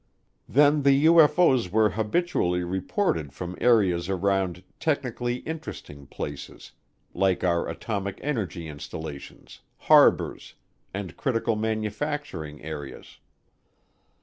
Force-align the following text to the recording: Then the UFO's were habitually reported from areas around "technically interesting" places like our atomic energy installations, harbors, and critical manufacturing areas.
Then 0.49 0.81
the 0.81 1.05
UFO's 1.05 1.71
were 1.71 1.91
habitually 1.91 2.63
reported 2.63 3.33
from 3.33 3.55
areas 3.61 4.09
around 4.09 4.63
"technically 4.79 5.35
interesting" 5.45 6.07
places 6.07 6.71
like 7.13 7.43
our 7.43 7.69
atomic 7.69 8.17
energy 8.23 8.67
installations, 8.67 9.59
harbors, 9.77 10.55
and 10.91 11.15
critical 11.17 11.55
manufacturing 11.55 12.63
areas. 12.63 13.19